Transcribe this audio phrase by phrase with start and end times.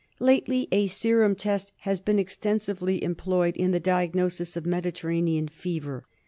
[0.19, 6.07] Lately a serum test has been extensively employed in the diagnosis of Mediterranean fever.